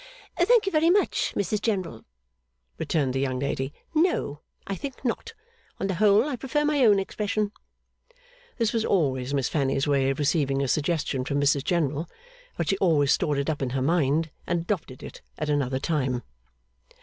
'Thank 0.39 0.65
you 0.65 0.71
very 0.71 0.89
much, 0.89 1.31
Mrs 1.37 1.61
General,' 1.61 2.03
returned 2.79 3.13
the 3.13 3.19
young 3.19 3.37
lady, 3.37 3.71
'no, 3.93 4.39
I 4.65 4.73
think 4.75 5.05
not. 5.05 5.33
On 5.79 5.85
the 5.85 5.93
whole 5.93 6.27
I 6.27 6.37
prefer 6.37 6.65
my 6.65 6.83
own 6.83 6.97
expression.' 6.97 7.51
This 8.57 8.73
was 8.73 8.83
always 8.83 9.35
Miss 9.35 9.47
Fanny's 9.47 9.85
way 9.85 10.09
of 10.09 10.17
receiving 10.17 10.63
a 10.63 10.67
suggestion 10.67 11.23
from 11.23 11.39
Mrs 11.39 11.63
General. 11.63 12.09
But 12.57 12.69
she 12.69 12.77
always 12.79 13.11
stored 13.11 13.37
it 13.37 13.47
up 13.47 13.61
in 13.61 13.69
her 13.77 13.81
mind, 13.83 14.31
and 14.47 14.61
adopted 14.61 15.03
it 15.03 15.21
at 15.37 15.49
another 15.49 15.77
time. 15.77 16.23